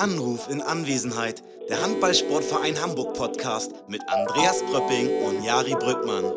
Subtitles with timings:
[0.00, 1.42] Anruf in Anwesenheit.
[1.68, 6.32] Der Handballsportverein Hamburg Podcast mit Andreas Pröpping und Jari Brückmann.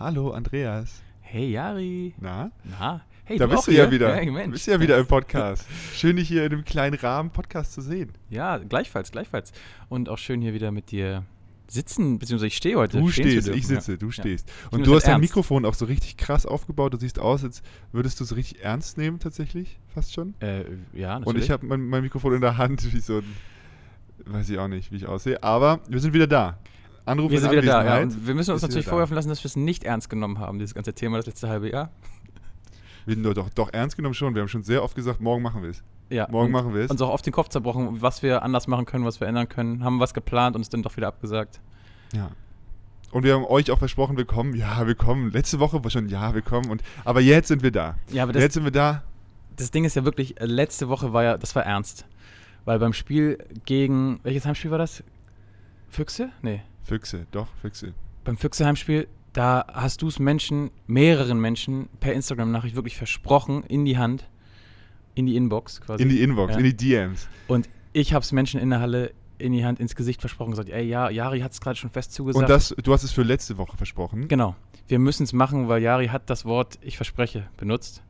[0.00, 1.00] Hallo Andreas.
[1.28, 2.14] Hey Jari.
[2.20, 2.52] Na?
[2.62, 3.00] Na?
[3.24, 4.14] Hey, da du bist du ja wieder.
[4.14, 4.52] Hey, du Mensch.
[4.52, 5.66] bist ja wieder im Podcast.
[5.94, 8.12] Schön, dich hier in einem kleinen Rahmen Podcast zu sehen.
[8.30, 9.50] Ja, gleichfalls, gleichfalls.
[9.88, 11.24] Und auch schön hier wieder mit dir
[11.66, 13.00] sitzen, beziehungsweise ich stehe heute.
[13.00, 13.96] Du stehst, ich sitze, ja.
[13.98, 14.12] du Ja.
[14.12, 14.46] stehst.
[14.46, 15.22] nehme Und du hast dein ernst.
[15.22, 16.94] Mikrofon auch so richtig krass aufgebaut.
[16.94, 20.34] Du siehst aus, als würdest du es richtig ernst nehmen, tatsächlich, fast schon.
[20.40, 20.60] Äh,
[20.92, 21.26] ja, natürlich.
[21.26, 23.24] Und ich habe mein, mein Mikrofon in der Hand, wie so ein,
[24.26, 25.42] weiß ich auch nicht, wie ich aussehe.
[25.42, 26.56] Aber wir sind wieder da.
[27.06, 28.08] Anruf wir in sind wieder da, ja.
[28.26, 30.92] Wir müssen uns natürlich vorwerfen lassen, dass wir es nicht ernst genommen haben, dieses ganze
[30.92, 31.90] Thema, das letzte halbe Jahr.
[33.06, 34.34] Wir sind doch, doch ernst genommen schon.
[34.34, 35.82] Wir haben schon sehr oft gesagt, morgen machen wir es.
[36.10, 36.26] Ja.
[36.30, 36.90] Morgen machen wir es.
[36.90, 39.84] Uns auch auf den Kopf zerbrochen, was wir anders machen können, was wir ändern können.
[39.84, 41.60] Haben was geplant und es dann doch wieder abgesagt.
[42.12, 42.30] Ja.
[43.12, 44.54] Und wir haben euch auch versprochen, wir kommen.
[44.54, 45.30] Ja, wir kommen.
[45.30, 46.70] Letzte Woche war schon, ja, wir kommen.
[46.70, 47.96] Und, aber jetzt sind wir da.
[48.10, 49.04] Ja, aber das, jetzt sind wir da.
[49.56, 52.04] das Ding ist ja wirklich, äh, letzte Woche war ja, das war ernst.
[52.64, 55.04] Weil beim Spiel gegen, welches Heimspiel war das?
[55.88, 56.30] Füchse?
[56.42, 56.62] Nee.
[56.86, 57.92] Füchse, doch, Füchse.
[58.24, 63.98] beim Füchse-Heimspiel, da hast du es Menschen, mehreren Menschen per Instagram-Nachricht wirklich versprochen, in die
[63.98, 64.28] Hand,
[65.14, 66.02] in die Inbox quasi.
[66.02, 66.58] In die Inbox, Ja.
[66.58, 67.28] in die DMs.
[67.48, 70.70] Und ich habe es Menschen in der Halle in die Hand, ins Gesicht versprochen, gesagt,
[70.70, 72.42] ey, ja, Jari hat es gerade schon fest zugesagt.
[72.44, 74.28] Und das, du hast es für letzte Woche versprochen.
[74.28, 74.56] Genau.
[74.88, 78.02] Wir müssen es machen, weil Jari hat das Wort ich verspreche benutzt.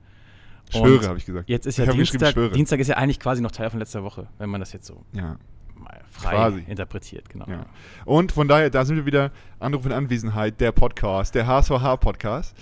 [0.70, 1.48] Schwöre, habe ich gesagt.
[1.48, 2.34] Jetzt ist Ich ja Dienstag.
[2.52, 5.04] Dienstag ist ja eigentlich quasi noch Teil von letzter Woche, wenn man das jetzt so
[5.12, 5.36] Ja.
[5.78, 6.64] Mal frei Quasi.
[6.66, 7.46] interpretiert, genau.
[7.48, 7.66] Ja.
[8.04, 9.30] Und von daher, da sind wir wieder.
[9.58, 12.54] Anruf in Anwesenheit, der Podcast, der HSVH-Podcast.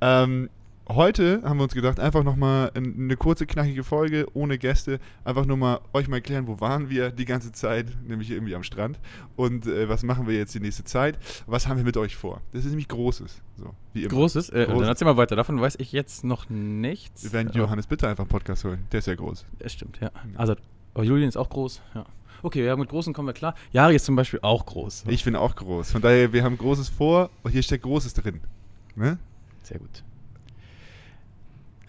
[0.00, 0.48] Ähm,
[0.88, 4.98] heute haben wir uns gedacht, einfach nochmal eine kurze, knackige Folge ohne Gäste.
[5.24, 8.62] Einfach nur mal euch mal erklären, wo waren wir die ganze Zeit, nämlich irgendwie am
[8.62, 8.98] Strand.
[9.36, 11.18] Und äh, was machen wir jetzt die nächste Zeit?
[11.46, 12.40] Was haben wir mit euch vor?
[12.52, 13.42] Das ist nämlich Großes.
[13.56, 14.08] So, wie immer.
[14.08, 14.80] Großes, äh, Großes.
[14.80, 15.36] dann erzähl mal weiter.
[15.36, 17.24] Davon weiß ich jetzt noch nichts.
[17.24, 18.86] Wir werden Aber- Johannes bitte einfach einen Podcast holen.
[18.92, 19.44] Der ist ja groß.
[19.58, 20.10] Das stimmt, ja.
[20.36, 20.54] Also,
[20.96, 22.06] Julian ist auch groß, ja.
[22.42, 23.54] Okay, ja, mit Großen kommen wir klar.
[23.72, 25.04] Jari ist zum Beispiel auch groß.
[25.08, 25.90] Ich bin auch groß.
[25.90, 28.40] Von daher, wir haben Großes vor und hier steckt Großes drin.
[28.94, 29.18] Ne?
[29.62, 30.02] Sehr gut.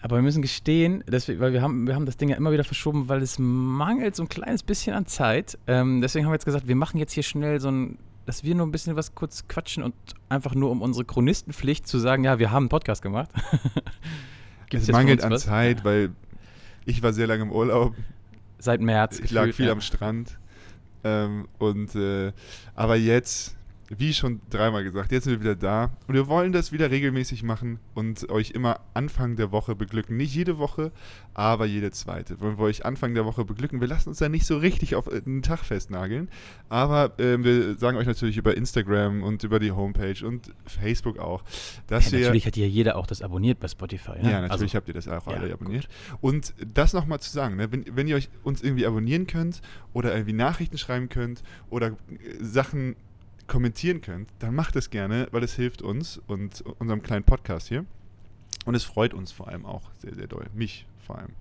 [0.02, 2.52] Aber wir müssen gestehen, dass wir, weil wir haben, wir haben das Ding ja immer
[2.52, 5.58] wieder verschoben, weil es mangelt so ein kleines bisschen an Zeit.
[5.66, 8.54] Ähm, deswegen haben wir jetzt gesagt, wir machen jetzt hier schnell so ein, dass wir
[8.54, 9.94] nur ein bisschen was kurz quatschen und
[10.28, 13.30] einfach nur um unsere Chronistenpflicht zu sagen, ja, wir haben einen Podcast gemacht.
[14.72, 15.46] Es mangelt an was?
[15.46, 16.10] Zeit, weil
[16.84, 17.96] ich war sehr lange im Urlaub.
[18.60, 19.18] Seit März.
[19.18, 19.72] Ich lag gefühlt, viel ja.
[19.72, 20.38] am Strand.
[21.02, 22.32] Ähm, und äh,
[22.74, 23.56] aber jetzt,
[23.92, 27.42] wie schon dreimal gesagt, jetzt sind wir wieder da und wir wollen das wieder regelmäßig
[27.42, 30.16] machen und euch immer Anfang der Woche beglücken.
[30.16, 30.92] Nicht jede Woche,
[31.34, 32.40] aber jede zweite.
[32.40, 33.80] Wollen wir euch Anfang der Woche beglücken.
[33.80, 36.28] Wir lassen uns da nicht so richtig auf äh, einen Tag festnageln,
[36.68, 41.42] aber ähm, wir sagen euch natürlich über Instagram und über die Homepage und Facebook auch,
[41.88, 44.22] dass Ja, wir natürlich hat ja jeder auch das abonniert bei Spotify.
[44.22, 44.30] Ne?
[44.30, 45.60] ja, natürlich Also, habt ihr das auch ja, alle gut.
[45.62, 45.88] abonniert.
[46.20, 49.62] Und das nochmal zu sagen, ne, wenn, wenn ihr euch uns irgendwie abonnieren könnt
[49.92, 51.94] oder irgendwie Nachrichten schreiben könnt oder äh,
[52.40, 52.94] Sachen
[53.50, 57.84] kommentieren könnt, dann macht das gerne, weil es hilft uns und unserem kleinen Podcast hier.
[58.64, 60.46] Und es freut uns vor allem auch sehr, sehr doll.
[60.54, 61.32] Mich vor allem.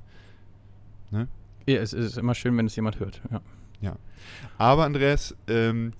[1.12, 1.28] Ne?
[1.68, 3.22] ja, es ist immer schön, wenn es jemand hört.
[3.82, 3.96] Ja.
[4.58, 5.94] Aber Andreas, ähm,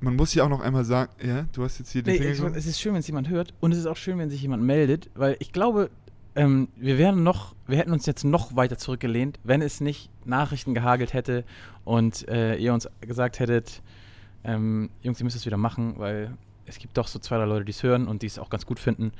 [0.00, 2.54] man muss ja auch noch einmal sagen, ja, du hast jetzt hier den Nee, Finger
[2.54, 4.62] es ist schön, wenn es jemand hört und es ist auch schön, wenn sich jemand
[4.62, 5.90] meldet, weil ich glaube,
[6.36, 10.74] ähm, wir wären noch, wir hätten uns jetzt noch weiter zurückgelehnt, wenn es nicht Nachrichten
[10.74, 11.44] gehagelt hätte
[11.84, 13.82] und äh, ihr uns gesagt hättet,
[14.44, 16.32] ähm, Jungs, ihr müsst es wieder machen, weil
[16.66, 18.66] es gibt doch so zwei, drei Leute, die es hören und die es auch ganz
[18.66, 19.12] gut finden.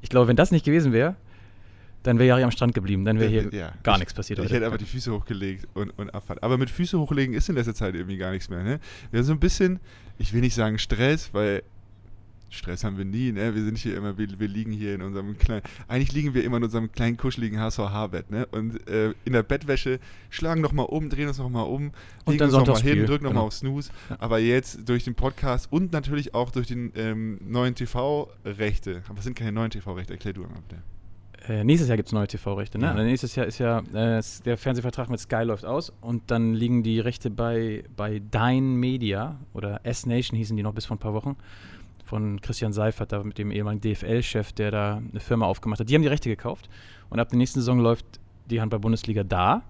[0.00, 1.16] Ich glaube, wenn das nicht gewesen wäre,
[2.04, 4.38] dann wäre Jari am Strand geblieben, dann wäre hier Ja, gar ich- nichts passiert.
[4.38, 4.54] Ich heute.
[4.54, 6.42] hätte aber die Füße hochgelegt und, und Abfahrt.
[6.42, 8.62] Aber mit Füße hochlegen ist in letzter Zeit irgendwie gar nichts mehr.
[8.62, 8.78] Ne?
[9.10, 9.80] Wir haben so ein bisschen,
[10.18, 11.62] ich will nicht sagen Stress, weil
[12.50, 13.32] Stress haben wir nie.
[13.32, 13.54] Ne?
[13.54, 16.58] Wir sind hier immer, wir, wir liegen hier in unserem kleinen, eigentlich liegen wir immer
[16.58, 18.30] in unserem kleinen kuscheligen HSVH-Bett.
[18.30, 18.46] Ne?
[18.46, 20.00] Und äh, in der Bettwäsche
[20.30, 21.92] schlagen nochmal um, drehen uns nochmal um,
[22.24, 23.46] Und dann uns noch mal Sonntagsspiel, hin, drücken nochmal genau.
[23.46, 23.90] auf Snooze.
[24.18, 29.02] Aber jetzt durch den Podcast und natürlich auch durch den ähm, neuen TV-Rechte.
[29.08, 30.82] Aber es sind keine neuen TV-Rechte, erklär du einmal bitte.
[31.46, 32.86] Äh, nächstes Jahr gibt es neue TV-Rechte, ne?
[32.86, 32.92] Ja.
[32.92, 36.82] Also Nächstes Jahr ist ja, äh, der Fernsehvertrag mit Sky läuft aus und dann liegen
[36.82, 41.14] die Rechte bei, bei Dein Media oder S-Nation hießen die noch bis vor ein paar
[41.14, 41.36] Wochen
[42.08, 45.88] von Christian Seifert, da mit dem ehemaligen DFL-Chef, der da eine Firma aufgemacht hat.
[45.88, 46.68] Die haben die Rechte gekauft
[47.10, 48.06] und ab der nächsten Saison läuft
[48.46, 49.62] die Handball-Bundesliga da.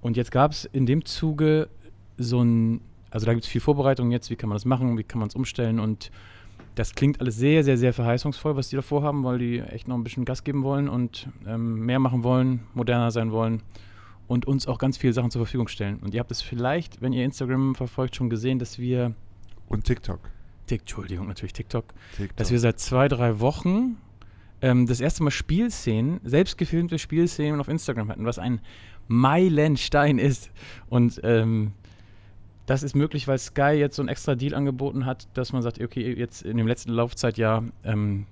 [0.00, 1.68] Und jetzt gab es in dem Zuge
[2.18, 2.80] so ein,
[3.10, 5.28] also da gibt es viel Vorbereitung jetzt, wie kann man das machen, wie kann man
[5.28, 6.10] es umstellen und
[6.74, 9.96] das klingt alles sehr, sehr, sehr verheißungsvoll, was die da vorhaben, weil die echt noch
[9.96, 13.62] ein bisschen Gas geben wollen und ähm, mehr machen wollen, moderner sein wollen.
[14.28, 15.98] und uns auch ganz viele Sachen zur Verfügung stellen.
[15.98, 19.14] Und ihr habt es vielleicht, wenn ihr Instagram verfolgt, schon gesehen, dass wir.
[19.68, 20.20] Und TikTok.
[20.66, 21.86] Tick, Entschuldigung, natürlich TikTok.
[22.16, 22.36] TikTok.
[22.36, 23.96] Dass wir seit zwei, drei Wochen
[24.60, 28.60] ähm, das erste Mal Spielszenen, selbst gefilmte Spielszenen auf Instagram hatten, was ein
[29.08, 30.50] Meilenstein ist.
[30.88, 31.72] Und ähm,
[32.66, 35.80] das ist möglich, weil Sky jetzt so einen extra Deal angeboten hat, dass man sagt,
[35.80, 38.26] okay, jetzt in dem letzten Laufzeitjahr ähm,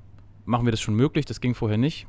[0.45, 2.07] machen wir das schon möglich, das ging vorher nicht.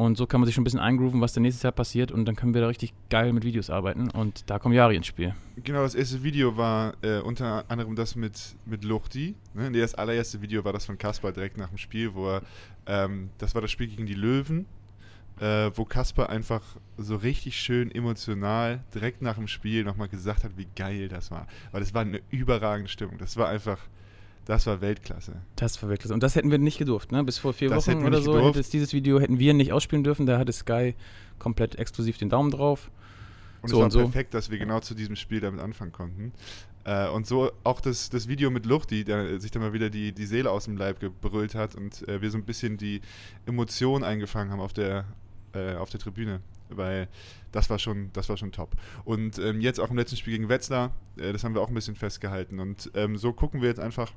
[0.00, 2.24] Und so kann man sich schon ein bisschen eingrooven, was dann nächstes Jahr passiert und
[2.24, 5.34] dann können wir da richtig geil mit Videos arbeiten und da kommt Yari ins Spiel.
[5.62, 9.34] Genau, das erste Video war äh, unter anderem das mit, mit Luchti.
[9.52, 9.70] Ne?
[9.72, 12.42] Das allererste Video war das von Kaspar direkt nach dem Spiel, wo er,
[12.86, 14.64] ähm, das war das Spiel gegen die Löwen,
[15.38, 16.62] äh, wo Kaspar einfach
[16.96, 21.46] so richtig schön emotional direkt nach dem Spiel nochmal gesagt hat, wie geil das war.
[21.72, 23.18] Weil das war eine überragende Stimmung.
[23.18, 23.76] Das war einfach,
[24.46, 25.36] das war Weltklasse.
[25.56, 26.14] Das war Weltklasse.
[26.14, 27.22] Und das hätten wir nicht gedurft, ne?
[27.24, 28.48] Bis vor vier Das hätten Wochen wir oder nicht so gedurft.
[28.50, 30.26] hätte es dieses Video hätten wir nicht ausspielen dürfen.
[30.26, 30.94] Da hatte Sky
[31.38, 32.90] komplett exklusiv den Daumen drauf.
[33.62, 33.98] Und So es war und so.
[34.00, 36.32] perfekt, dass wir genau zu diesem Spiel damit anfangen konnten.
[36.84, 40.12] Äh, und so auch das, das Video mit Luchti, der sich dann mal wieder die,
[40.12, 43.02] die Seele aus dem Leib gebrüllt hat und äh, wir so ein bisschen die
[43.46, 45.04] Emotionen eingefangen haben auf der,
[45.52, 46.40] äh, auf der Tribüne.
[46.70, 47.08] Weil
[47.52, 48.76] das war schon, das war schon top.
[49.04, 51.74] Und ähm, jetzt auch im letzten Spiel gegen Wetzlar, äh, das haben wir auch ein
[51.74, 52.60] bisschen festgehalten.
[52.60, 54.12] Und ähm, so gucken wir jetzt einfach,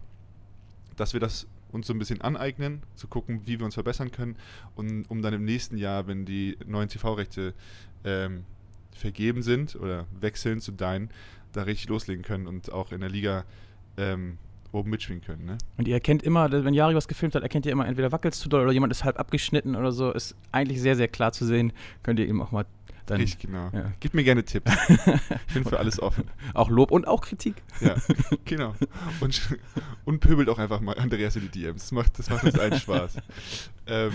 [0.96, 4.36] dass wir das uns so ein bisschen aneignen, zu gucken, wie wir uns verbessern können,
[4.76, 7.54] und um dann im nächsten Jahr, wenn die neuen TV-Rechte
[8.04, 8.44] ähm,
[8.96, 11.10] vergeben sind oder wechseln zu deinen,
[11.52, 13.46] da richtig loslegen können und auch in der Liga
[13.98, 14.38] ähm,
[14.72, 15.46] oben mitspielen können.
[15.46, 15.58] Ne?
[15.78, 18.50] Und ihr erkennt immer, wenn Yari was gefilmt hat, erkennt ihr immer, entweder wackelt zu
[18.50, 20.12] doll oder jemand ist halb abgeschnitten oder so.
[20.12, 21.74] Ist eigentlich sehr, sehr klar zu sehen.
[22.02, 22.66] Könnt ihr eben auch mal
[23.06, 23.70] dann Richtig, genau.
[23.74, 23.92] ja.
[24.00, 24.72] Gib mir gerne Tipps.
[25.48, 26.24] Ich bin für alles offen.
[26.54, 27.56] auch Lob und auch Kritik.
[27.82, 27.96] Ja,
[28.46, 28.74] genau.
[29.20, 29.42] Und,
[30.06, 31.84] und pöbelt auch einfach mal Andreas in die DMs.
[31.84, 33.18] Das macht, das macht uns allen Spaß.
[33.88, 34.12] ähm,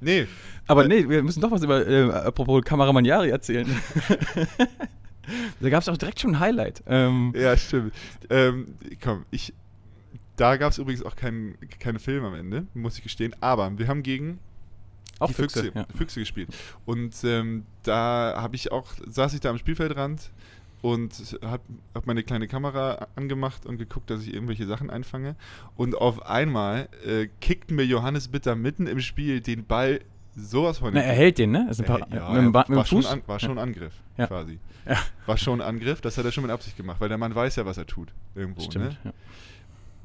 [0.00, 0.26] nee,
[0.66, 3.66] Aber Äh, nee, wir müssen doch was über, äh, apropos Kameramann Yari erzählen.
[5.60, 6.82] da gab es auch direkt schon ein Highlight.
[6.86, 7.92] Ähm, Ja, stimmt.
[8.30, 9.52] Ähm, komm, ich.
[10.36, 13.34] Da gab es übrigens auch keinen keine Film am Ende, muss ich gestehen.
[13.40, 14.38] Aber wir haben gegen
[15.18, 15.78] auch die Füchse, Füchse.
[15.78, 15.86] Ja.
[15.96, 16.48] Füchse gespielt.
[16.84, 20.30] Und ähm, da habe ich auch, saß ich da am Spielfeldrand
[20.80, 21.12] und
[21.44, 21.62] habe
[21.94, 25.34] hab meine kleine Kamera angemacht und geguckt, dass ich irgendwelche Sachen einfange.
[25.76, 30.00] Und auf einmal äh, kickt mir Johannes Bitter mitten im Spiel den Ball
[30.36, 31.66] sowas von Na, er hält den, ne?
[31.68, 33.10] Ein Äh, paar, ja, mit dem, Ba- war, schon Fuß.
[33.10, 34.28] an, war schon Angriff, Ja.
[34.28, 34.60] quasi.
[34.86, 34.96] Ja.
[35.26, 37.66] War schon Angriff, das hat er schon mit Absicht gemacht, weil der Mann weiß ja,
[37.66, 38.12] was er tut.
[38.36, 38.84] Irgendwo, Stimmt.
[38.84, 38.96] ne?
[39.02, 39.12] Ja.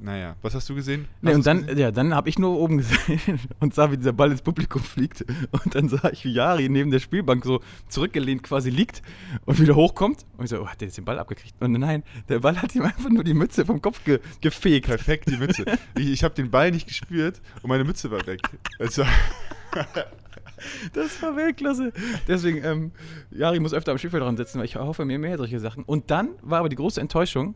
[0.03, 1.07] Naja, was hast du gesehen?
[1.21, 1.77] Nee, Hast und du's dann, gesehen?
[1.77, 5.23] ja, dann habe ich nur oben gesehen und sah, wie dieser Ball ins Publikum fliegt.
[5.51, 9.01] Und dann sah ich, wie Yari neben der Spielbank so zurückgelehnt quasi liegt
[9.45, 10.25] und wieder hochkommt.
[10.35, 11.55] Und ich so, oh, hat der jetzt den Ball abgekriegt?
[11.61, 14.87] Und nein, der Ball hat ihm einfach nur die Mütze vom Kopf ge gefegt.
[14.87, 15.63] Perfekt, die Mütze.
[15.97, 18.41] ich ich habe den Ball nicht gespürt und meine Mütze war weg.
[18.79, 19.05] Also,
[20.93, 21.91] Das war Weltklasse.
[22.27, 22.91] Deswegen, ähm,
[23.31, 25.83] Jari muss öfter am Spielfeld dran sitzen, weil ich hoffe mir mehr solche Sachen.
[25.83, 27.55] Und dann war aber die große Enttäuschung.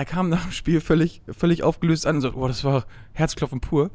[0.00, 3.60] Er kam nach dem Spiel völlig, völlig aufgelöst an und sagt, oh, das war Herzklopfen
[3.60, 3.90] pur.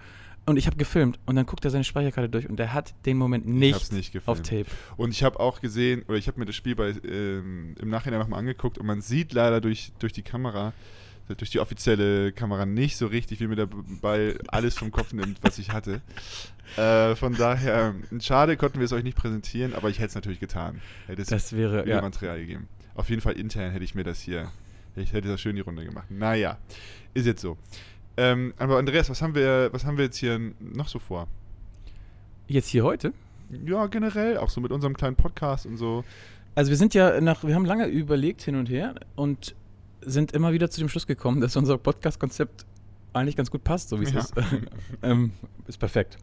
[0.45, 3.17] Und ich habe gefilmt und dann guckt er seine Speicherkarte durch und er hat den
[3.17, 4.43] Moment nicht, nicht auf.
[4.43, 4.67] Tape.
[4.97, 8.19] und ich habe auch gesehen, oder ich habe mir das Spiel bei, ähm, im Nachhinein
[8.19, 10.73] nochmal angeguckt und man sieht leider durch, durch die Kamera,
[11.37, 13.69] durch die offizielle Kamera nicht so richtig, wie mir der
[13.99, 16.03] Ball alles vom Kopf nimmt, was ich hatte.
[16.77, 20.39] Äh, von daher, schade konnten wir es euch nicht präsentieren, aber ich hätte es natürlich
[20.39, 20.81] getan.
[21.07, 21.99] Hätte es Das wäre, ja.
[21.99, 22.67] Material gegeben.
[22.93, 24.51] Auf jeden Fall intern hätte ich mir das hier,
[24.95, 26.09] ich hätte das schön die Runde gemacht.
[26.09, 26.57] Naja,
[27.13, 27.57] ist jetzt so.
[28.17, 31.27] Ähm, aber Andreas, was haben wir, was haben wir jetzt hier noch so vor?
[32.47, 33.13] Jetzt hier heute?
[33.65, 36.03] Ja, generell, auch so mit unserem kleinen Podcast und so.
[36.55, 39.55] Also wir sind ja nach, wir haben lange überlegt hin und her und
[40.01, 42.65] sind immer wieder zu dem Schluss gekommen, dass unser Podcast-Konzept
[43.13, 44.19] eigentlich ganz gut passt, so wie es Ja.
[44.19, 44.33] ist.
[45.03, 45.31] ähm,
[45.67, 46.17] ist perfekt.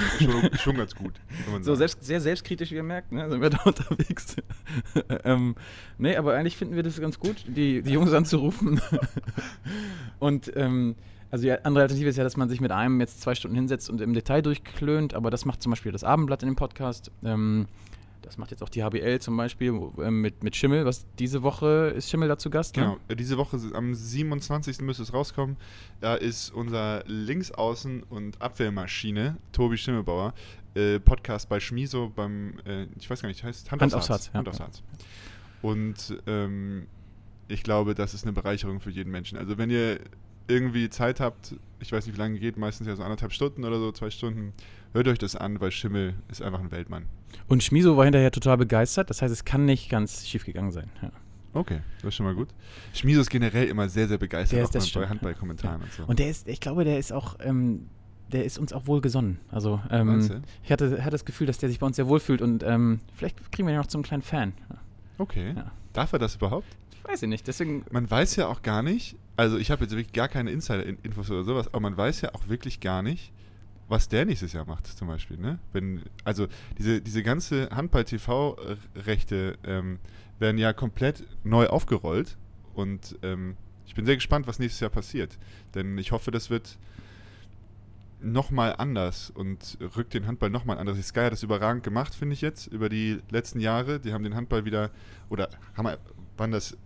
[0.18, 1.14] Schon, schon ganz gut.
[1.60, 4.36] So selbst, sehr selbstkritisch, wie ihr merkt, ne, sind wir da unterwegs.
[5.24, 5.54] ähm,
[5.98, 8.80] nee, aber eigentlich finden wir das ganz gut, die, die Jungs anzurufen.
[10.18, 10.96] und ähm,
[11.30, 13.90] also die andere Alternative ist ja, dass man sich mit einem jetzt zwei Stunden hinsetzt
[13.90, 17.10] und im Detail durchklönt, aber das macht zum Beispiel das Abendblatt in dem Podcast.
[17.24, 17.66] Ähm,
[18.26, 21.92] das macht jetzt auch die HBL zum Beispiel ähm, mit, mit Schimmel, was diese Woche
[21.96, 22.74] ist Schimmel da zu Gast.
[22.74, 23.00] Genau, Ne?
[23.08, 24.80] äh, diese Woche am 27.
[24.82, 25.56] müsste es rauskommen.
[26.00, 30.34] Da ist unser Linksaußen- und Abwehrmaschine, Tobi Schimmelbauer,
[30.74, 34.30] äh, Podcast bei Schmiso beim, äh, ich weiß gar nicht, heißt Hand, Hand aufs Herz.
[34.34, 34.82] Hand aufs Herz.
[35.62, 36.86] Und ähm,
[37.48, 39.38] ich glaube, das ist eine Bereicherung für jeden Menschen.
[39.38, 40.00] Also wenn ihr
[40.48, 43.78] irgendwie Zeit habt, ich weiß nicht, wie lange geht, meistens ja so anderthalb Stunden oder
[43.78, 44.52] so, zwei Stunden,
[44.92, 47.06] hört euch das an, weil Schimmel ist einfach ein Weltmann.
[47.48, 50.90] Und Schmiso war hinterher total begeistert, das heißt, es kann nicht ganz schief gegangen sein.
[51.02, 51.10] Ja.
[51.52, 52.48] Okay, das ist schon mal gut.
[52.92, 55.08] Schmiso ist generell immer sehr, sehr begeistert, Der ist- auch mal bei.
[55.08, 56.04] Handballkommentaren und so.
[56.04, 57.88] Und der ist, ich glaube, der ist auch, ähm,
[58.32, 59.38] der ist uns auch wohl gesonnen.
[59.50, 62.42] Also ähm, ich hatte, hatte das Gefühl, dass der sich bei uns sehr wohl fühlt
[62.42, 64.52] und ähm, vielleicht kriegen wir ihn noch zum kleinen Fan.
[64.68, 64.76] Ja.
[65.18, 65.54] Okay.
[65.56, 65.70] Ja.
[65.92, 66.66] Darf er das überhaupt?
[67.04, 67.84] Weiß ich nicht, deswegen.
[67.90, 71.44] Man weiß ja auch gar nicht, also ich habe jetzt wirklich gar keine Insider-Infos oder
[71.44, 73.32] sowas, aber man weiß ja auch wirklich gar nicht,
[73.88, 75.36] was der nächstes Jahr macht, zum Beispiel.
[75.36, 75.58] Ne?
[75.72, 79.98] Wenn, also diese, diese ganze Handball-TV-Rechte ähm,
[80.38, 82.36] werden ja komplett neu aufgerollt
[82.74, 85.38] und ähm, ich bin sehr gespannt, was nächstes Jahr passiert.
[85.74, 86.76] Denn ich hoffe, das wird
[88.20, 91.00] nochmal anders und rückt den Handball nochmal anders.
[91.06, 94.00] Sky hat das überragend gemacht, finde ich jetzt, über die letzten Jahre.
[94.00, 94.90] Die haben den Handball wieder,
[95.28, 95.96] oder haben,
[96.36, 96.76] waren das äh,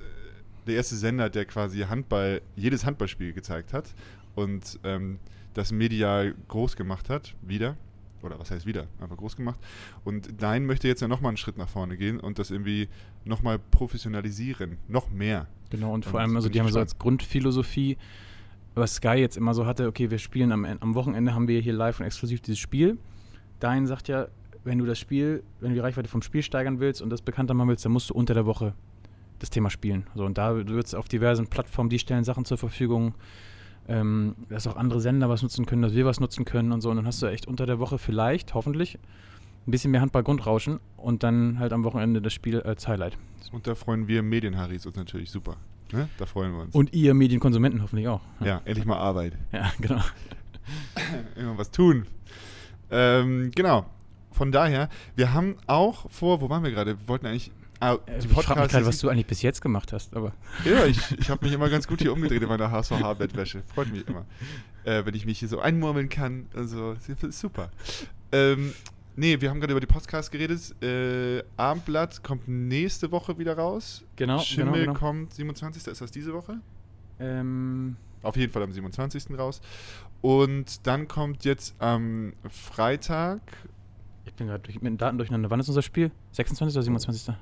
[0.67, 3.95] der erste Sender, der quasi Handball, jedes Handballspiel gezeigt hat
[4.35, 5.19] und ähm,
[5.55, 7.77] das medial groß gemacht hat, wieder.
[8.23, 8.87] Oder was heißt wieder?
[9.01, 9.59] Einfach groß gemacht.
[10.05, 12.89] Und Dein möchte jetzt ja nochmal einen Schritt nach vorne gehen und das irgendwie
[13.25, 14.77] nochmal professionalisieren.
[14.89, 15.47] Noch mehr.
[15.71, 17.97] Genau, und vor Und allem, also die haben so als Grundphilosophie,
[18.75, 21.73] was Sky jetzt immer so hatte, okay, wir spielen am, am Wochenende, haben wir hier
[21.73, 22.99] live und exklusiv dieses Spiel.
[23.59, 24.29] Dein sagt ja,
[24.65, 27.55] wenn du das Spiel, wenn du die Reichweite vom Spiel steigern willst und das bekannter
[27.55, 28.75] machen willst, dann musst du unter der Woche
[29.41, 30.07] das Thema spielen.
[30.15, 33.15] So, und da wird es auf diversen Plattformen, die stellen Sachen zur Verfügung,
[33.89, 36.91] ähm, dass auch andere Sender was nutzen können, dass wir was nutzen können und so.
[36.91, 38.99] Und dann hast du echt unter der Woche vielleicht, hoffentlich,
[39.67, 43.19] ein bisschen mehr Handball-Grundrauschen und dann halt am Wochenende das Spiel als Highlight.
[43.53, 45.57] Und da freuen wir Medienharis uns natürlich super.
[45.93, 46.09] Ne?
[46.19, 46.75] Da freuen wir uns.
[46.75, 48.21] Und ihr Medienkonsumenten hoffentlich auch.
[48.41, 49.35] ja, endlich mal Arbeit.
[49.53, 50.01] Ja, genau.
[51.37, 52.07] Immer was tun.
[52.91, 53.87] Ähm, genau.
[54.31, 56.99] Von daher, wir haben auch vor, wo waren wir gerade?
[56.99, 57.51] Wir wollten eigentlich.
[57.81, 60.33] Ah, die ich frage mich gerade, was du eigentlich bis jetzt gemacht hast, aber
[60.67, 63.63] ja, ich, ich habe mich immer ganz gut hier umgedreht in meiner HSVH-Bettwäsche.
[63.75, 64.27] Freut mich immer.
[64.85, 66.47] Äh, wenn ich mich hier so einmurmeln kann.
[66.55, 66.95] Also,
[67.31, 67.71] super.
[68.33, 68.75] Ähm,
[69.17, 70.75] nee, wir haben gerade über die Podcasts geredet.
[70.83, 74.05] Äh, Abendblatt kommt nächste Woche wieder raus.
[74.17, 74.41] genau.
[74.41, 74.99] Schimmel genau, genau.
[74.99, 75.87] kommt 27.
[75.87, 76.61] Ist das diese Woche?
[77.19, 79.39] Ähm, Auf jeden Fall am 27.
[79.39, 79.61] raus.
[80.21, 83.41] Und dann kommt jetzt am Freitag.
[84.27, 85.51] ich bin gerade mit den Daten durcheinander.
[85.51, 86.11] Wann ist unser Spiel?
[86.33, 86.77] 26.
[86.77, 87.35] oder 27.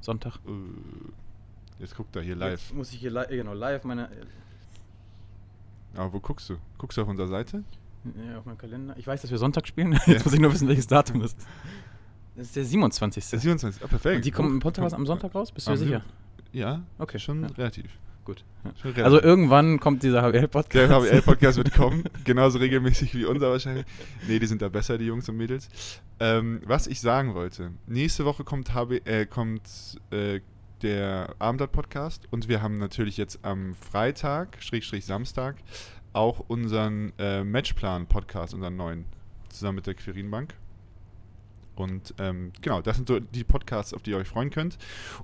[0.00, 0.36] Sonntag?
[0.46, 2.60] Äh, jetzt guckt er hier live.
[2.60, 4.08] Jetzt muss ich hier li genau, live meine.
[5.94, 6.56] Aber wo guckst du?
[6.78, 7.64] Guckst du auf unserer Seite?
[8.28, 8.96] Ja, auf meinem Kalender.
[8.96, 9.92] Ich weiß, dass wir Sonntag spielen.
[10.06, 11.46] Jetzt muss ich nur wissen, welches Datum das ist.
[12.36, 13.28] Das ist der 27.
[13.28, 13.82] Der 27.
[13.82, 14.16] Ah, perfekt.
[14.16, 15.52] Und die kommen im Podcast am Sonntag raus?
[15.52, 16.02] Bist du dir sicher?
[16.52, 17.48] Ja, Okay, schon ja.
[17.48, 17.90] relativ.
[18.24, 18.44] Gut.
[18.94, 19.04] Ja.
[19.04, 20.74] Also irgendwann kommt dieser HWL-Podcast.
[20.74, 23.86] Der HWL-Podcast wird kommen, genauso regelmäßig wie unser wahrscheinlich.
[24.28, 25.68] Nee, die sind da besser, die Jungs und Mädels.
[26.18, 29.62] Ähm, was ich sagen wollte, nächste Woche kommt, HB, äh, kommt
[30.10, 30.40] äh,
[30.82, 35.56] der Abendblatt-Podcast und wir haben natürlich jetzt am Freitag, Schrägstrich Samstag,
[36.12, 39.04] auch unseren äh, Matchplan-Podcast, unseren neuen,
[39.48, 40.54] zusammen mit der Quirinbank.
[41.80, 44.78] Und ähm, genau, das sind so die Podcasts, auf die ihr euch freuen könnt.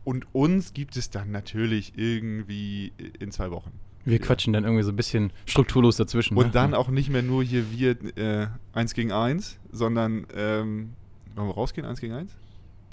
[0.04, 3.72] Und uns gibt es dann natürlich irgendwie in zwei Wochen.
[4.04, 6.36] Wir quatschen dann irgendwie so ein bisschen strukturlos dazwischen.
[6.36, 6.52] Und ne?
[6.52, 10.92] dann auch nicht mehr nur hier wir äh, eins gegen eins, sondern ähm,
[11.34, 12.32] wollen wir rausgehen, eins gegen eins?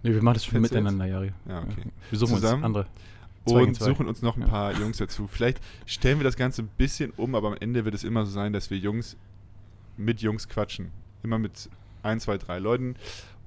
[0.02, 1.32] Nee, wir machen das schon Findest miteinander, Jari.
[1.48, 1.84] Ja, okay.
[2.10, 2.56] Wir suchen Zusammen?
[2.56, 2.88] uns andere.
[3.46, 3.86] Zwei Und zwei.
[3.86, 4.48] suchen uns noch ein Ja.
[4.48, 5.28] paar Jungs dazu.
[5.28, 8.32] Vielleicht stellen wir das Ganze ein bisschen um, aber am Ende wird es immer so
[8.32, 9.16] sein, dass wir Jungs
[9.98, 10.92] mit Jungs quatschen.
[11.24, 11.70] Immer mit
[12.04, 12.96] ein, zwei, drei Leuten.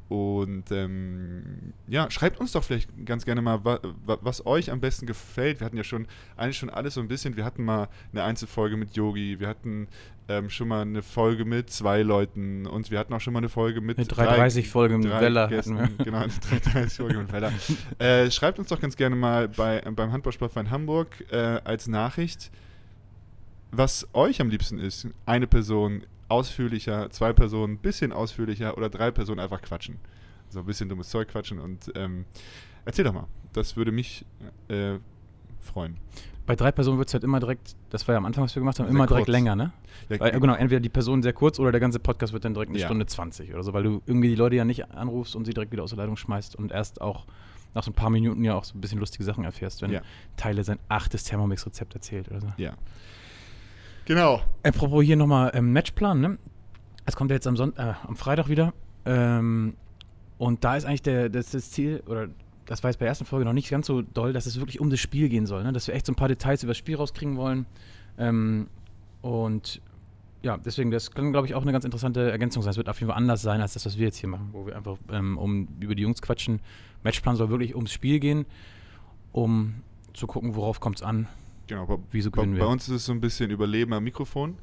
[0.09, 4.81] Und ähm, ja, schreibt uns doch vielleicht ganz gerne mal, wa, wa, was euch am
[4.81, 5.59] besten gefällt.
[5.59, 7.37] Wir hatten ja schon eigentlich schon alles so ein bisschen.
[7.37, 9.89] Wir hatten mal eine Einzelfolge mit Yogi, wir hatten
[10.29, 13.49] ähm, schon mal eine Folge mit zwei Leuten und wir hatten auch schon mal eine
[13.49, 15.77] Folge mit Eine drei- 330-Folge mit drei Weller Gästen.
[15.99, 17.53] Genau, eine 330-Folge mit Weller.
[17.99, 22.51] Äh, schreibt uns doch ganz gerne mal bei, beim Handballsportverein Hamburg äh, als Nachricht,
[23.73, 25.09] was euch am liebsten ist.
[25.25, 29.99] Eine Person ausführlicher, zwei Personen bisschen ausführlicher oder drei Personen einfach quatschen.
[30.49, 32.25] So ein bisschen dummes Zeug quatschen und ähm,
[32.85, 33.27] erzähl doch mal.
[33.53, 34.25] Das würde mich
[34.69, 34.99] äh,
[35.61, 35.97] freuen.
[36.47, 38.61] Bei drei Personen wird es halt immer direkt, das war ja am Anfang, was wir
[38.61, 39.33] gemacht haben, Sehr immer direkt kurz.
[39.33, 39.73] länger, ne?
[40.09, 42.71] Ja, Weil, genau, entweder die Person sehr kurz oder der ganze Podcast wird dann direkt
[42.71, 42.87] eine Ja.
[42.87, 45.73] Stunde 20 oder so, weil du irgendwie die Leute ja nicht anrufst und sie direkt
[45.73, 47.27] wieder aus der Leitung schmeißt und erst auch
[47.75, 50.03] nach so ein paar Minuten ja auch so ein bisschen lustige Sachen erfährst, wenn Ja.
[50.37, 52.47] Teile sein achtes Thermomix-Rezept erzählt oder so.
[52.59, 52.75] ja.
[54.07, 54.41] Genau.
[54.63, 56.39] Apropos hier nochmal ähm, Matchplan, ne?
[57.05, 58.73] Es kommt ja jetzt am, Sonnt äh, am Freitag wieder.
[59.05, 59.75] Ähm,
[60.39, 62.29] und da ist eigentlich der, das, das Ziel, oder
[62.67, 64.81] das war jetzt bei der ersten Folge noch nicht ganz so doll, dass es wirklich
[64.81, 65.73] um das Spiel gehen soll, ne?
[65.73, 67.67] Dass wir echt so ein paar Details über das Spiel rauskriegen wollen.
[68.17, 68.69] Ähm,
[69.23, 69.81] und
[70.43, 72.71] ja, deswegen, das kann, glaube ich, auch eine ganz interessante Ergänzung sein.
[72.71, 74.67] Es wird auf jeden Fall anders sein als das, was wir jetzt hier machen, wo
[74.67, 76.61] wir einfach ähm, um, über die Jungs quatschen.
[77.03, 78.47] Matchplan soll wirklich ums Spiel gehen,
[79.33, 79.83] um
[80.13, 81.27] zu gucken, worauf kommt es an.
[81.67, 84.57] Genau, bei, Wieso bei, bei uns ist es so ein bisschen Überleben am Mikrofon.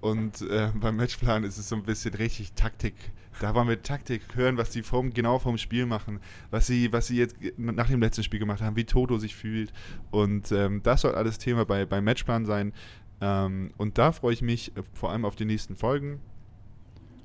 [0.00, 2.94] Und äh, beim Matchplan ist es so ein bisschen richtig Taktik.
[3.40, 6.20] Da wollen wir Taktik hören, was die vom, genau vom Spiel machen,
[6.50, 9.72] was sie, was sie jetzt nach dem letzten Spiel gemacht haben, wie Toto sich fühlt.
[10.10, 12.72] Und ähm, das soll alles Thema bei, beim Matchplan sein.
[13.20, 16.20] Ähm, und da freue ich mich äh, vor allem auf die nächsten Folgen.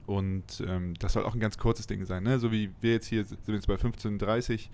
[0.05, 2.23] Und ähm, das soll auch ein ganz kurzes Ding sein.
[2.23, 2.39] Ne?
[2.39, 4.67] So wie wir jetzt hier sind, jetzt bei 15.30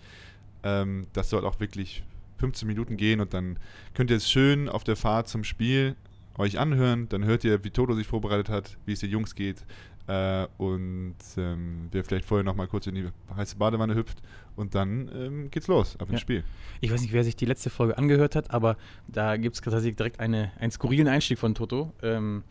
[0.63, 2.03] Ähm, das soll auch wirklich
[2.41, 3.57] 15 Minuten gehen und dann
[3.93, 5.95] könnt ihr es schön auf der Fahrt zum Spiel
[6.38, 7.07] euch anhören.
[7.10, 9.63] Dann hört ihr, wie Toto sich vorbereitet hat, wie es den Jungs geht.
[10.07, 14.21] Äh, und ähm, wer vielleicht vorher noch mal kurz in die heiße Badewanne hüpft
[14.55, 16.17] und dann ähm, geht's los ab ins Ja.
[16.19, 16.43] Spiel.
[16.81, 19.95] Ich weiß nicht, wer sich die letzte Folge angehört hat, aber da gibt es tatsächlich
[19.95, 21.93] direkt eine, einen skurrilen Einstieg von Toto.
[22.01, 22.43] Ähm,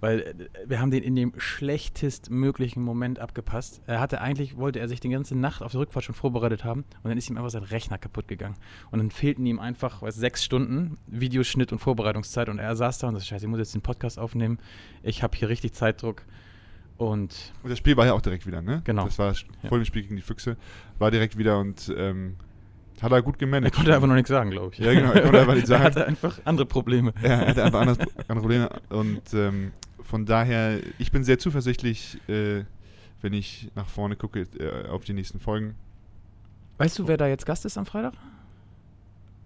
[0.00, 0.34] weil äh,
[0.66, 3.80] wir haben den in dem schlechtestmöglichen Moment abgepasst.
[3.86, 6.84] Er hatte eigentlich, wollte er sich die ganze Nacht auf der Rückfahrt schon vorbereitet haben
[7.02, 8.56] und dann ist ihm einfach sein Rechner kaputt gegangen.
[8.90, 13.08] Und dann fehlten ihm einfach weiß, sechs Stunden Videoschnitt und Vorbereitungszeit und er saß da
[13.08, 14.58] und sagte, scheiße, ich muss jetzt den Podcast aufnehmen.
[15.02, 16.22] Ich habe hier richtig Zeitdruck.
[16.96, 18.82] Und Und das Spiel war ja auch direkt wieder, ne?
[18.84, 19.04] Genau.
[19.04, 19.68] Das war Ja.
[19.68, 20.56] vor dem Spiel gegen die Füchse.
[20.98, 22.34] War direkt wieder und ähm,
[23.00, 23.76] hat er gut er gemanagt.
[23.76, 24.80] konnte einfach noch nichts sagen, glaube ich.
[24.80, 25.82] Ja, genau, er konnte einfach nichts sagen.
[25.82, 27.14] er hatte einfach andere Probleme.
[27.22, 28.68] Ja, er hatte einfach andere Probleme.
[28.88, 29.70] Und ähm,
[30.08, 32.64] von daher, ich bin sehr zuversichtlich, äh,
[33.20, 35.74] wenn ich nach vorne gucke äh, auf die nächsten Folgen.
[36.78, 38.14] Weißt du, wer da jetzt Gast ist am Freitag?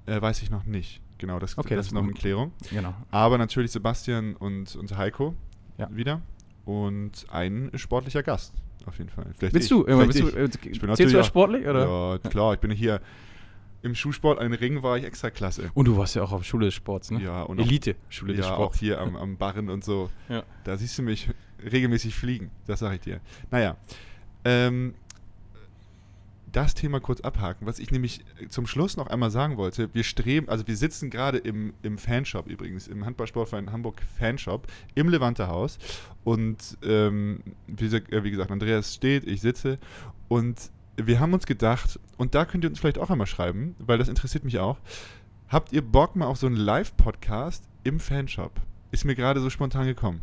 [0.06, 1.00] Äh, weiß ich noch nicht.
[1.18, 2.18] Genau, das, Okay, das das ist noch in gut.
[2.18, 2.52] Klärung.
[2.70, 2.94] Genau.
[3.10, 5.34] Aber natürlich Sebastian und, und Heiko
[5.78, 5.88] Ja.
[5.94, 6.20] wieder.
[6.64, 8.54] Und ein sportlicher Gast,
[8.86, 9.26] auf jeden Fall.
[9.36, 9.76] Vielleicht Willst ich.
[9.76, 9.84] du?
[9.84, 10.36] Vielleicht Bist du ich.
[10.36, 11.66] äh, Ich bin zählst du auch- sportlich?
[11.66, 12.18] Oder?
[12.22, 13.00] Ja, klar, ich bin hier
[13.82, 15.70] im Schuhsport, ein Ring war ich extra klasse.
[15.74, 17.20] Und du warst ja auch auf Schule des Sports, ne?
[17.22, 18.78] Ja, und auch- Elite Schule des ja, auch Sports.
[18.78, 20.10] hier am, am Barren und so.
[20.28, 20.44] Ja.
[20.64, 21.30] Da siehst du mich
[21.64, 23.20] regelmäßig fliegen, das sage ich dir.
[23.50, 23.76] Naja,
[24.44, 24.94] ähm,
[26.50, 27.66] das Thema kurz abhaken.
[27.66, 28.20] Was ich nämlich
[28.50, 32.46] zum Schluss noch einmal sagen wollte, wir streben, also wir sitzen gerade im, im Fanshop
[32.46, 35.78] übrigens, im Handballsportverein Hamburg Fanshop, im Levantehaus
[36.24, 39.78] und ähm, wie, wie gesagt, Andreas steht, ich sitze
[40.28, 43.98] und wir haben uns gedacht, und da könnt ihr uns vielleicht auch einmal schreiben, weil
[43.98, 44.78] das interessiert mich auch,
[45.48, 48.60] habt ihr Bock mal auf so einen Live-Podcast im Fanshop?
[48.90, 50.20] Ist mir gerade so spontan gekommen.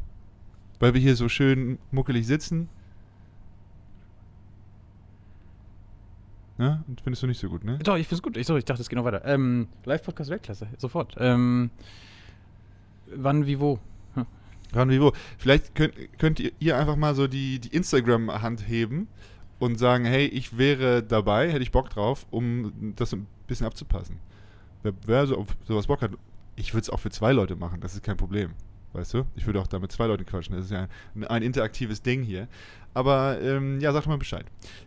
[0.79, 2.69] Weil wir hier so schön muckelig sitzen.
[6.57, 7.79] Ja, und findest du nicht so gut, ne?
[7.79, 8.38] Doch, ich find's gut.
[8.38, 9.25] Ich, sorry, ich dachte, es geht noch weiter.
[9.25, 11.15] Ähm, Live-Podcast Weltklasse, sofort.
[11.17, 11.72] Ähm,
[13.15, 13.79] wann, wie, wo?
[14.13, 14.25] Hm.
[14.74, 15.13] Ran wie wo.
[15.37, 19.07] Vielleicht könnt, könnt ihr, ihr einfach mal so die, die Instagram-Hand heben
[19.59, 24.17] und sagen, hey, ich wäre dabei, hätte ich Bock drauf, um das ein bisschen abzupassen.
[24.83, 26.11] Wer, wer so sowas Bock hat,
[26.55, 28.51] ich würde es auch für zwei Leute machen, das ist kein Problem.
[28.93, 29.25] Weißt du?
[29.35, 30.55] Ich würde auch da mit zwei Leuten quatschen.
[30.55, 32.48] Das ist ja ein, ein interaktives Ding hier.
[32.95, 34.45] Aber ähm, ja, sag mal Bescheid.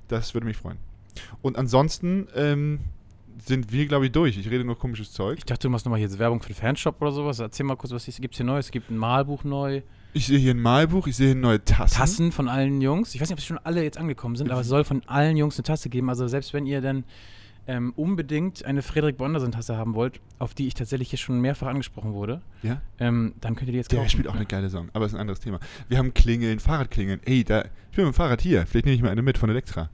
[0.08, 0.78] Das würde mich freuen.
[1.40, 2.80] Und ansonsten ähm,
[3.44, 4.36] sind wir, glaube ich, durch.
[4.38, 5.38] Ich rede nur komisches Zeug.
[5.38, 7.38] Ich dachte, du machst nochmal jetzt Werbung für den Fanshop oder sowas.
[7.38, 8.66] Erzähl mal kurz, was gibt es hier Neues?
[8.66, 9.82] Es gibt ein Malbuch neu.
[10.14, 11.96] Ich sehe hier ein Malbuch, ich sehe hier neue Tassen.
[11.96, 13.14] Tassen von allen Jungs.
[13.14, 15.36] Ich weiß nicht, ob sie schon alle jetzt angekommen sind, aber es soll von allen
[15.38, 16.10] Jungs eine Tasse geben.
[16.10, 17.04] Also selbst wenn ihr dann
[17.66, 22.12] ähm, unbedingt eine Frederik Bondersen-Tasse haben wollt, auf die ich tatsächlich hier schon mehrfach angesprochen
[22.12, 22.82] wurde, Ja?
[22.98, 24.10] ähm, dann könnt ihr die jetzt Der kaufen.
[24.10, 25.60] spielt auch eine geile Song, aber ist ein anderes Thema.
[25.88, 27.20] Wir haben Klingeln, Fahrradklingeln.
[27.24, 28.66] Ey, da, ich bin mit dem Fahrrad hier.
[28.66, 29.88] Vielleicht nehme ich mal eine mit von Elektra.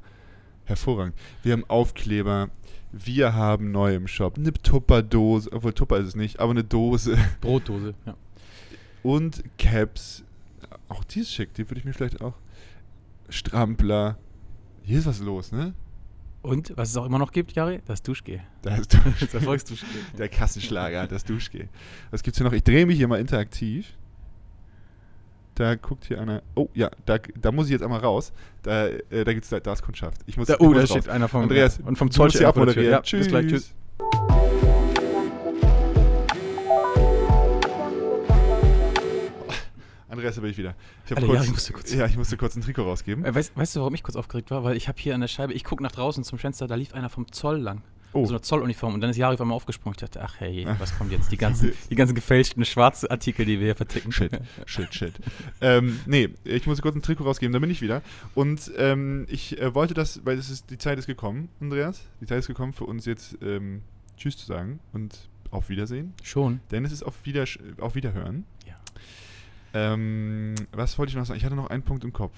[0.65, 1.15] Hervorragend.
[1.43, 2.49] Wir haben Aufkleber.
[2.93, 7.17] Wir haben neu im Shop eine Tupperdose, obwohl Tupper ist es nicht, aber eine Dose
[7.41, 7.95] Brotdose.
[8.07, 8.15] Ja.
[9.03, 10.25] und Caps.
[10.89, 12.35] Auch die ist schick, die würde ich mir vielleicht auch.
[13.29, 14.17] Strampler.
[14.83, 15.75] Hier ist was los, ne?
[16.41, 18.41] Und was es auch immer noch gibt, Jari, das Duschgel.
[18.63, 19.89] Da ist Das Erfolgsduschgel.
[20.17, 21.69] der Kassenschlager, das Duschgel.
[22.11, 22.53] Was gibt's hier noch?
[22.55, 23.93] Ich drehe mich hier mal interaktiv.
[25.59, 26.41] Da guckt hier einer.
[26.55, 28.33] Oh, ja, da, da muss ich jetzt einmal raus.
[28.63, 30.21] Da, äh, da gibt's da, da ist Kundschaft.
[30.27, 30.91] Ich muss, Da, ich oh, muss da raus.
[30.91, 32.49] steht einer vom Andreas, und vom der Tür.
[32.49, 32.93] abmoderieren.
[32.93, 33.25] Ja, Tschüss.
[33.27, 33.75] bis gleich, tschüss.
[40.09, 40.75] Andreas, da bin ich wieder.
[41.07, 43.25] Ich Alter, kurz, ja, ich musste kurz- Ja, ich musste kurz ein Trikot rausgeben.
[43.25, 44.65] Äh, Weißt, weißt du, warum ich kurz aufgeregt war?
[44.65, 46.95] Weil ich habe hier an der Scheibe, ich gucke nach draußen zum Fenster, da lief
[46.95, 47.83] einer vom Zoll lang.
[48.23, 48.27] Oh.
[48.27, 48.95] So eine Zolluniform.
[48.95, 49.95] Und dann ist Jari auf einmal aufgesprungen.
[49.95, 51.31] Ich dachte, ach hey, was kommt jetzt?
[51.33, 54.13] Die ganzen, die ganzen gefälschten schwarzen Artikel, die wir hier verticken.
[54.13, 55.15] Shit, shit, shit.
[55.61, 58.03] ähm, nee, ich musste kurz ein Trikot rausgeben, da bin ich wieder.
[58.35, 62.03] Und ähm, ich äh, wollte das, weil es ist, die Zeit ist gekommen, Andreas.
[62.21, 63.83] Die Zeit ist gekommen für uns jetzt ähm,
[64.17, 66.13] Tschüss zu sagen und auf Wiedersehen.
[66.23, 66.61] Schon.
[66.71, 67.45] Denn es ist auf, Wieder
[67.81, 68.45] auf Wiederhören.
[68.67, 68.75] Ja.
[69.75, 71.39] Ähm, was wollte ich noch sagen?
[71.39, 72.37] Ich hatte noch einen Punkt im Kopf.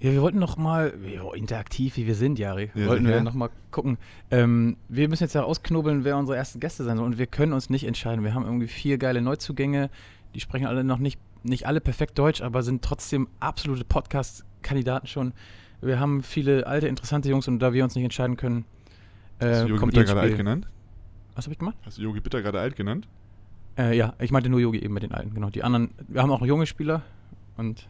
[0.00, 3.16] Ja, wir wollten noch mal, jo, interaktiv wie wir sind, Jari, Ja, wollten sicher.
[3.18, 3.98] wir noch mal gucken.
[4.30, 7.04] Ähm, wir müssen jetzt ja ausknobeln, wer unsere ersten Gäste sein soll.
[7.06, 8.24] Und wir können uns nicht entscheiden.
[8.24, 9.90] Wir haben irgendwie vier geile Neuzugänge.
[10.34, 15.32] Die sprechen alle noch nicht, nicht alle perfekt Deutsch, aber sind trotzdem absolute Podcast-Kandidaten schon.
[15.82, 18.64] Wir haben viele alte, interessante Jungs und da wir uns nicht entscheiden können,
[19.40, 20.66] Hast äh, du Yogi Bitter gerade alt genannt?
[21.34, 21.76] Was habe ich gemacht?
[21.84, 23.06] Hast du Yogi Bitter gerade alt genannt?
[23.78, 25.48] Äh, ja, ich meinte nur Yogi eben mit den Alten, genau.
[25.48, 27.02] Die anderen, wir haben auch junge Spieler
[27.56, 27.88] und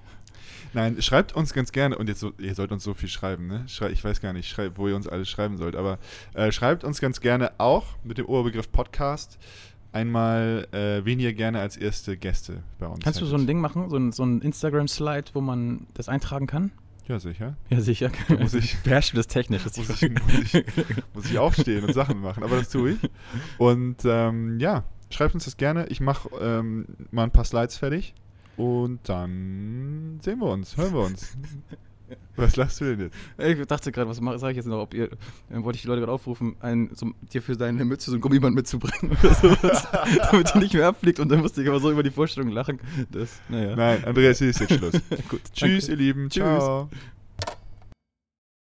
[0.72, 3.64] Nein, schreibt uns ganz gerne, und jetzt so, ihr sollt uns so viel schreiben, ne?
[3.68, 5.98] Schrei, ich weiß gar nicht, schrei, wo ihr uns alles schreiben sollt, aber
[6.34, 9.38] äh, schreibt uns ganz gerne auch mit dem Oberbegriff Podcast
[9.92, 13.60] einmal, äh, wen ihr gerne als erste Gäste bei uns kannst du so ein Ding
[13.60, 16.70] machen, so ein, so ein Instagram-Slide, wo man das eintragen kann?
[17.08, 17.56] Ja, sicher.
[17.70, 18.12] Ja, sicher.
[18.38, 19.64] muss ich- Beherrschst du das technisch?
[19.64, 20.64] Das Muss ich, muss, ich,
[21.12, 22.98] muss ich aufstehen und Sachen machen, aber das tue ich.
[23.58, 25.86] Und ähm, ja, schreibt uns das gerne.
[25.88, 28.14] Ich mache ähm, mal ein paar Slides fertig
[28.60, 31.34] und dann sehen wir uns, hören wir uns.
[32.36, 33.16] Was lachst du denn jetzt?
[33.60, 34.80] Ich dachte gerade, was sage ich jetzt noch?
[34.80, 35.10] Ob ihr,
[35.48, 38.20] dann wollte ich die Leute gerade aufrufen, ein, so, dir für deine Mütze so ein
[38.20, 39.88] Gummiband mitzubringen oder sowas,
[40.30, 41.20] damit die nicht mehr abfliegt.
[41.20, 42.80] Und dann musste ich aber so über die Vorstellung lachen.
[43.10, 43.76] Das, naja.
[43.76, 44.92] Nein, Andreas, hier ist jetzt Schluss.
[45.28, 45.92] Gut, Tschüss, danke.
[45.92, 46.28] ihr Lieben.
[46.28, 46.42] Tschüss.
[46.42, 46.88] Ciao.